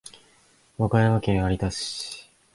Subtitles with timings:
[0.79, 2.27] 和歌山県有田市